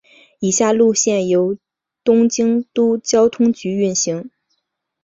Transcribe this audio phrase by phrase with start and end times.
[0.39, 1.59] 以下路线由
[2.03, 4.31] 东京都交通局运行。